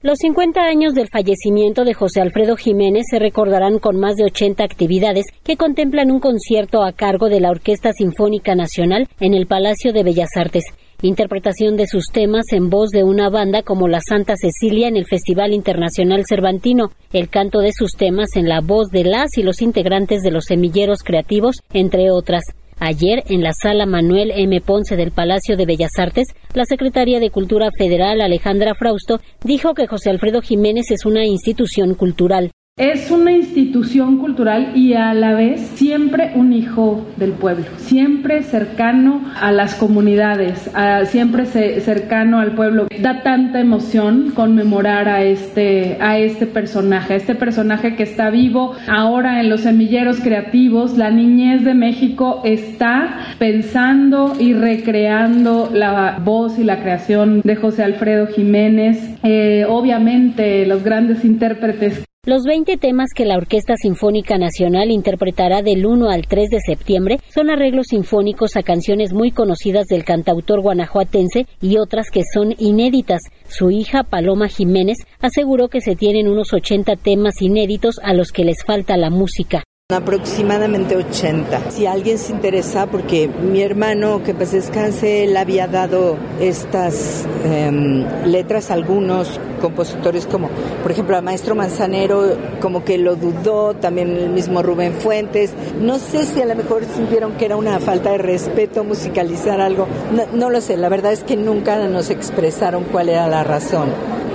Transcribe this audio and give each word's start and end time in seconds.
Los 0.00 0.18
50 0.18 0.60
años 0.60 0.94
del 0.94 1.08
fallecimiento 1.08 1.82
de 1.82 1.92
José 1.92 2.20
Alfredo 2.20 2.54
Jiménez 2.54 3.06
se 3.10 3.18
recordarán 3.18 3.80
con 3.80 3.98
más 3.98 4.14
de 4.14 4.26
80 4.26 4.62
actividades 4.62 5.24
que 5.42 5.56
contemplan 5.56 6.12
un 6.12 6.20
concierto 6.20 6.84
a 6.84 6.92
cargo 6.92 7.28
de 7.28 7.40
la 7.40 7.50
Orquesta 7.50 7.92
Sinfónica 7.92 8.54
Nacional 8.54 9.08
en 9.18 9.34
el 9.34 9.48
Palacio 9.48 9.92
de 9.92 10.04
Bellas 10.04 10.28
Artes, 10.36 10.66
interpretación 11.02 11.76
de 11.76 11.88
sus 11.88 12.04
temas 12.12 12.44
en 12.52 12.70
voz 12.70 12.90
de 12.90 13.02
una 13.02 13.28
banda 13.28 13.62
como 13.62 13.88
la 13.88 13.98
Santa 14.00 14.34
Cecilia 14.36 14.86
en 14.86 14.96
el 14.96 15.04
Festival 15.04 15.52
Internacional 15.52 16.22
Cervantino, 16.28 16.92
el 17.12 17.28
canto 17.28 17.58
de 17.58 17.72
sus 17.72 17.96
temas 17.96 18.36
en 18.36 18.48
la 18.48 18.60
voz 18.60 18.90
de 18.90 19.02
las 19.02 19.36
y 19.36 19.42
los 19.42 19.60
integrantes 19.62 20.22
de 20.22 20.30
los 20.30 20.44
semilleros 20.44 21.02
creativos, 21.02 21.56
entre 21.72 22.12
otras. 22.12 22.44
Ayer, 22.80 23.24
en 23.28 23.42
la 23.42 23.52
sala 23.52 23.86
Manuel 23.86 24.32
M. 24.34 24.60
Ponce 24.60 24.96
del 24.96 25.10
Palacio 25.10 25.56
de 25.56 25.66
Bellas 25.66 25.98
Artes, 25.98 26.28
la 26.54 26.64
secretaria 26.64 27.18
de 27.18 27.30
Cultura 27.30 27.68
Federal, 27.76 28.20
Alejandra 28.20 28.74
Frausto, 28.74 29.20
dijo 29.42 29.74
que 29.74 29.86
José 29.86 30.10
Alfredo 30.10 30.42
Jiménez 30.42 30.90
es 30.90 31.04
una 31.04 31.24
institución 31.24 31.94
cultural. 31.94 32.52
Es 32.78 33.10
una 33.10 33.32
institución 33.32 34.18
cultural 34.18 34.70
y 34.76 34.94
a 34.94 35.12
la 35.12 35.34
vez 35.34 35.60
siempre 35.74 36.30
un 36.36 36.52
hijo 36.52 37.04
del 37.16 37.32
pueblo, 37.32 37.64
siempre 37.76 38.44
cercano 38.44 39.20
a 39.40 39.50
las 39.50 39.74
comunidades, 39.74 40.70
siempre 41.06 41.46
cercano 41.46 42.38
al 42.38 42.52
pueblo. 42.52 42.86
Da 43.00 43.24
tanta 43.24 43.58
emoción 43.58 44.30
conmemorar 44.32 45.08
a 45.08 45.24
este, 45.24 45.98
a 46.00 46.18
este 46.18 46.46
personaje, 46.46 47.14
a 47.14 47.16
este 47.16 47.34
personaje 47.34 47.96
que 47.96 48.04
está 48.04 48.30
vivo 48.30 48.76
ahora 48.86 49.40
en 49.40 49.50
los 49.50 49.62
semilleros 49.62 50.20
creativos. 50.20 50.96
La 50.96 51.10
niñez 51.10 51.64
de 51.64 51.74
México 51.74 52.42
está 52.44 53.34
pensando 53.40 54.36
y 54.38 54.52
recreando 54.52 55.68
la 55.74 56.20
voz 56.24 56.60
y 56.60 56.62
la 56.62 56.80
creación 56.80 57.40
de 57.42 57.56
José 57.56 57.82
Alfredo 57.82 58.28
Jiménez. 58.28 59.16
Eh, 59.24 59.66
obviamente 59.68 60.64
los 60.64 60.84
grandes 60.84 61.24
intérpretes 61.24 62.04
los 62.28 62.44
20 62.44 62.76
temas 62.76 63.14
que 63.14 63.24
la 63.24 63.38
Orquesta 63.38 63.74
Sinfónica 63.78 64.36
Nacional 64.36 64.90
interpretará 64.90 65.62
del 65.62 65.86
1 65.86 66.10
al 66.10 66.26
3 66.26 66.50
de 66.50 66.60
septiembre 66.60 67.20
son 67.34 67.48
arreglos 67.48 67.86
sinfónicos 67.88 68.54
a 68.56 68.62
canciones 68.62 69.14
muy 69.14 69.30
conocidas 69.30 69.86
del 69.86 70.04
cantautor 70.04 70.60
guanajuatense 70.60 71.46
y 71.62 71.78
otras 71.78 72.10
que 72.10 72.24
son 72.34 72.54
inéditas. 72.58 73.22
Su 73.48 73.70
hija, 73.70 74.02
Paloma 74.02 74.48
Jiménez, 74.48 74.98
aseguró 75.20 75.68
que 75.68 75.80
se 75.80 75.96
tienen 75.96 76.28
unos 76.28 76.52
80 76.52 76.96
temas 76.96 77.40
inéditos 77.40 77.98
a 78.02 78.12
los 78.12 78.30
que 78.30 78.44
les 78.44 78.62
falta 78.62 78.98
la 78.98 79.08
música. 79.08 79.64
Aproximadamente 79.90 80.96
80. 80.96 81.70
Si 81.70 81.86
alguien 81.86 82.18
se 82.18 82.32
interesa, 82.32 82.88
porque 82.88 83.26
mi 83.26 83.62
hermano, 83.62 84.22
que 84.22 84.34
pues 84.34 84.52
descanse, 84.52 85.24
él 85.24 85.34
había 85.34 85.66
dado 85.66 86.18
estas 86.42 87.24
em, 87.42 88.04
letras 88.26 88.70
a 88.70 88.74
algunos 88.74 89.40
compositores, 89.62 90.26
como 90.26 90.50
por 90.82 90.92
ejemplo 90.92 91.16
a 91.16 91.22
Maestro 91.22 91.54
Manzanero, 91.54 92.36
como 92.60 92.84
que 92.84 92.98
lo 92.98 93.16
dudó, 93.16 93.72
también 93.76 94.14
el 94.14 94.28
mismo 94.28 94.62
Rubén 94.62 94.92
Fuentes. 94.92 95.54
No 95.80 95.98
sé 95.98 96.26
si 96.26 96.42
a 96.42 96.44
lo 96.44 96.54
mejor 96.54 96.84
sintieron 96.84 97.32
que 97.38 97.46
era 97.46 97.56
una 97.56 97.80
falta 97.80 98.10
de 98.10 98.18
respeto 98.18 98.84
musicalizar 98.84 99.58
algo. 99.58 99.86
No, 100.12 100.24
no 100.34 100.50
lo 100.50 100.60
sé, 100.60 100.76
la 100.76 100.90
verdad 100.90 101.14
es 101.14 101.24
que 101.24 101.38
nunca 101.38 101.78
nos 101.88 102.10
expresaron 102.10 102.84
cuál 102.92 103.08
era 103.08 103.26
la 103.26 103.42
razón. 103.42 103.88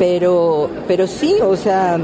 Pero, 0.00 0.70
pero 0.88 1.06
sí, 1.06 1.36
o 1.40 1.54
sea, 1.54 2.00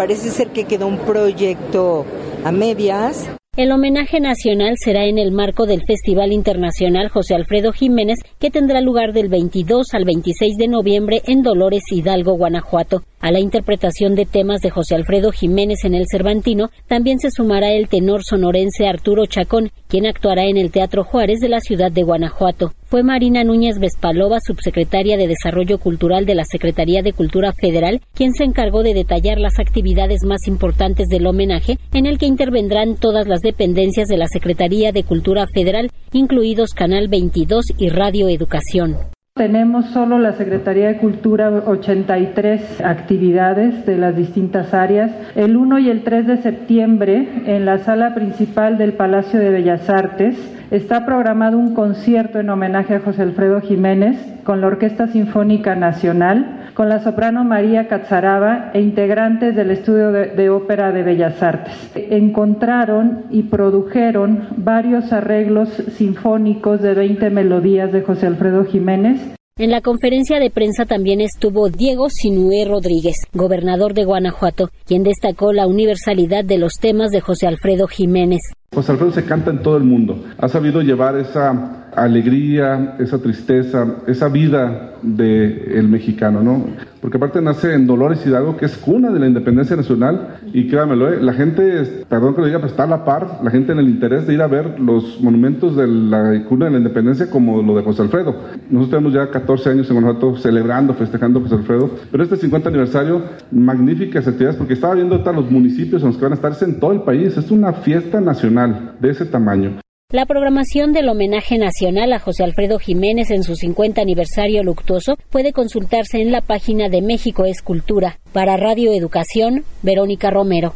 parece 0.00 0.30
ser 0.30 0.48
que 0.48 0.64
quedó 0.64 0.86
un 0.86 0.96
proyecto 0.96 2.06
a 2.42 2.50
medias. 2.50 3.28
El 3.54 3.70
homenaje 3.70 4.18
nacional 4.18 4.76
será 4.82 5.04
en 5.04 5.18
el 5.18 5.30
marco 5.30 5.66
del 5.66 5.82
Festival 5.86 6.32
Internacional 6.32 7.10
José 7.10 7.34
Alfredo 7.34 7.70
Jiménez, 7.70 8.18
que 8.38 8.50
tendrá 8.50 8.80
lugar 8.80 9.12
del 9.12 9.28
22 9.28 9.92
al 9.92 10.06
26 10.06 10.56
de 10.56 10.68
noviembre 10.68 11.20
en 11.26 11.42
Dolores 11.42 11.82
Hidalgo, 11.92 12.32
Guanajuato. 12.32 13.02
A 13.20 13.30
la 13.30 13.40
interpretación 13.40 14.14
de 14.14 14.24
temas 14.24 14.62
de 14.62 14.70
José 14.70 14.94
Alfredo 14.94 15.32
Jiménez 15.32 15.84
en 15.84 15.94
el 15.94 16.06
Cervantino 16.10 16.70
también 16.88 17.18
se 17.18 17.30
sumará 17.30 17.70
el 17.74 17.88
tenor 17.88 18.22
sonorense 18.24 18.86
Arturo 18.86 19.26
Chacón, 19.26 19.70
quien 19.90 20.06
actuará 20.06 20.46
en 20.46 20.56
el 20.56 20.70
Teatro 20.70 21.02
Juárez 21.02 21.40
de 21.40 21.48
la 21.48 21.60
ciudad 21.60 21.90
de 21.90 22.04
Guanajuato. 22.04 22.72
Fue 22.86 23.02
Marina 23.02 23.42
Núñez 23.42 23.78
Vespalova, 23.80 24.38
subsecretaria 24.40 25.16
de 25.16 25.26
Desarrollo 25.26 25.78
Cultural 25.78 26.26
de 26.26 26.36
la 26.36 26.44
Secretaría 26.44 27.02
de 27.02 27.12
Cultura 27.12 27.52
Federal, 27.52 28.00
quien 28.14 28.32
se 28.32 28.44
encargó 28.44 28.82
de 28.84 28.94
detallar 28.94 29.38
las 29.38 29.58
actividades 29.58 30.20
más 30.24 30.46
importantes 30.46 31.08
del 31.08 31.26
homenaje, 31.26 31.78
en 31.92 32.06
el 32.06 32.18
que 32.18 32.26
intervendrán 32.26 32.96
todas 32.96 33.26
las 33.26 33.40
dependencias 33.40 34.08
de 34.08 34.16
la 34.16 34.28
Secretaría 34.28 34.92
de 34.92 35.02
Cultura 35.02 35.46
Federal, 35.52 35.90
incluidos 36.12 36.70
Canal 36.70 37.08
22 37.08 37.64
y 37.76 37.88
Radio 37.88 38.28
Educación. 38.28 38.96
Tenemos 39.40 39.86
solo 39.86 40.18
la 40.18 40.34
Secretaría 40.34 40.88
de 40.88 40.98
Cultura 40.98 41.48
83 41.48 42.82
actividades 42.82 43.86
de 43.86 43.96
las 43.96 44.14
distintas 44.14 44.74
áreas. 44.74 45.12
El 45.34 45.56
1 45.56 45.78
y 45.78 45.88
el 45.88 46.02
3 46.02 46.26
de 46.26 46.36
septiembre, 46.42 47.26
en 47.46 47.64
la 47.64 47.78
sala 47.78 48.14
principal 48.14 48.76
del 48.76 48.92
Palacio 48.92 49.40
de 49.40 49.48
Bellas 49.48 49.88
Artes, 49.88 50.36
está 50.70 51.06
programado 51.06 51.56
un 51.56 51.72
concierto 51.72 52.38
en 52.38 52.50
homenaje 52.50 52.96
a 52.96 53.00
José 53.00 53.22
Alfredo 53.22 53.62
Jiménez 53.62 54.18
con 54.44 54.60
la 54.60 54.66
Orquesta 54.66 55.06
Sinfónica 55.06 55.74
Nacional, 55.74 56.59
con 56.74 56.88
la 56.88 57.02
soprano 57.02 57.44
María 57.44 57.88
Catzaraba 57.88 58.70
e 58.74 58.80
integrantes 58.80 59.54
del 59.56 59.70
Estudio 59.70 60.12
de, 60.12 60.50
Ópera 60.50 60.92
de 60.92 61.02
Bellas 61.02 61.42
Artes. 61.42 61.74
Encontraron 61.94 63.24
y 63.30 63.44
produjeron 63.44 64.48
varios 64.56 65.12
arreglos 65.12 65.68
sinfónicos 65.96 66.80
de 66.82 66.94
20 66.94 67.30
melodías 67.30 67.92
de 67.92 68.02
José 68.02 68.26
Alfredo 68.26 68.64
Jiménez 68.64 69.34
en 69.60 69.70
la 69.70 69.82
conferencia 69.82 70.38
de 70.38 70.48
prensa 70.48 70.86
también 70.86 71.20
estuvo 71.20 71.68
Diego 71.68 72.08
Sinué 72.08 72.64
Rodríguez, 72.64 73.16
gobernador 73.34 73.92
de 73.92 74.06
Guanajuato, 74.06 74.70
quien 74.86 75.02
destacó 75.02 75.52
la 75.52 75.66
universalidad 75.66 76.46
de 76.46 76.56
los 76.56 76.76
temas 76.80 77.10
de 77.10 77.20
José 77.20 77.46
Alfredo 77.46 77.86
Jiménez. 77.86 78.40
José 78.72 78.92
Alfredo 78.92 79.10
se 79.10 79.24
canta 79.24 79.50
en 79.50 79.62
todo 79.62 79.76
el 79.76 79.82
mundo. 79.82 80.22
Ha 80.38 80.48
sabido 80.48 80.80
llevar 80.80 81.16
esa 81.16 81.88
alegría, 81.96 82.94
esa 83.00 83.18
tristeza, 83.18 83.96
esa 84.06 84.28
vida 84.28 84.94
del 85.02 85.72
el 85.72 85.88
mexicano, 85.88 86.42
¿no? 86.42 86.66
Porque 87.00 87.16
aparte 87.16 87.40
nace 87.40 87.72
en 87.72 87.86
Dolores 87.86 88.24
Hidalgo, 88.26 88.58
que 88.58 88.66
es 88.66 88.76
cuna 88.76 89.10
de 89.10 89.18
la 89.18 89.26
independencia 89.26 89.74
nacional, 89.74 90.36
y 90.52 90.68
créanmelo, 90.68 91.10
¿eh? 91.10 91.18
la 91.22 91.32
gente, 91.32 92.04
perdón 92.08 92.34
que 92.34 92.42
lo 92.42 92.46
diga, 92.46 92.58
pero 92.58 92.68
está 92.68 92.82
a 92.84 92.88
la 92.88 93.06
par, 93.06 93.40
la 93.42 93.50
gente 93.50 93.72
en 93.72 93.78
el 93.78 93.88
interés 93.88 94.26
de 94.26 94.34
ir 94.34 94.42
a 94.42 94.46
ver 94.46 94.78
los 94.78 95.18
monumentos 95.22 95.76
de 95.76 95.88
la 95.88 96.44
cuna 96.44 96.66
de 96.66 96.72
la 96.72 96.78
independencia 96.78 97.30
como 97.30 97.62
lo 97.62 97.74
de 97.74 97.82
José 97.82 98.02
Alfredo. 98.02 98.36
Nosotros 98.68 98.90
tenemos 98.90 99.14
ya 99.14 99.30
14 99.30 99.70
años 99.70 99.88
en 99.88 99.94
Guanajuato 99.94 100.36
celebrando, 100.36 100.92
festejando 100.92 101.40
José 101.40 101.54
Alfredo, 101.54 101.90
pero 102.10 102.22
este 102.22 102.36
50 102.36 102.68
aniversario, 102.68 103.22
magníficas 103.50 104.28
actividades, 104.28 104.56
porque 104.56 104.74
estaba 104.74 104.94
viendo 104.94 105.14
ahorita 105.14 105.32
los 105.32 105.50
municipios 105.50 106.02
en 106.02 106.08
los 106.08 106.18
que 106.18 106.24
van 106.24 106.32
a 106.32 106.36
estar, 106.36 106.52
es 106.52 106.62
en 106.62 106.80
todo 106.80 106.92
el 106.92 107.00
país, 107.00 107.34
es 107.34 107.50
una 107.50 107.72
fiesta 107.72 108.20
de 108.68 109.10
ese 109.10 109.26
tamaño. 109.26 109.80
La 110.12 110.26
programación 110.26 110.92
del 110.92 111.08
homenaje 111.08 111.56
nacional 111.56 112.12
a 112.12 112.18
José 112.18 112.42
Alfredo 112.42 112.80
Jiménez 112.80 113.30
en 113.30 113.44
su 113.44 113.54
50 113.54 114.02
aniversario 114.02 114.64
luctuoso 114.64 115.16
puede 115.30 115.52
consultarse 115.52 116.20
en 116.20 116.32
la 116.32 116.40
página 116.40 116.88
de 116.88 117.00
México 117.00 117.44
Escultura. 117.44 118.18
Para 118.32 118.56
Radio 118.56 118.92
Educación, 118.92 119.64
Verónica 119.82 120.30
Romero. 120.30 120.74